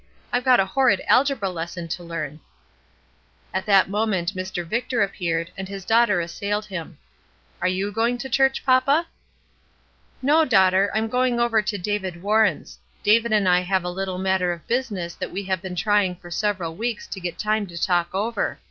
I've 0.33 0.43
got 0.43 0.59
a 0.59 0.65
horrid 0.65 0.99
algebra 1.05 1.47
lesson 1.47 1.87
to 1.89 2.03
learn." 2.03 2.39
At 3.53 3.67
that 3.67 3.87
moment 3.87 4.33
Mr. 4.33 4.65
Victor 4.65 5.03
appeared, 5.03 5.51
and 5.55 5.67
his 5.69 5.85
daughter 5.85 6.19
assailed 6.21 6.65
him. 6.65 6.97
"Are 7.61 7.67
you 7.67 7.91
going 7.91 8.17
to 8.17 8.27
church, 8.27 8.65
papa?" 8.65 9.05
106 10.21 10.25
ESTER 10.25 10.25
RIED'S 10.25 10.25
NAMESAKE 10.25 10.25
"No, 10.25 10.45
daughter, 10.57 11.07
I^m 11.07 11.11
going 11.11 11.39
over 11.39 11.61
to 11.61 11.77
David 11.77 12.13
Warren^s. 12.15 12.77
David 13.03 13.31
and 13.31 13.47
I 13.47 13.59
have 13.59 13.83
a 13.83 13.91
little 13.91 14.17
matter 14.17 14.51
of 14.51 14.65
business 14.65 15.13
that 15.13 15.31
we 15.31 15.43
have 15.43 15.61
been 15.61 15.75
trying 15.75 16.15
for 16.15 16.31
several 16.31 16.75
weeks 16.75 17.05
to 17.05 17.19
get 17.19 17.37
time 17.37 17.67
to 17.67 17.77
talk 17.79 18.09
over. 18.15 18.57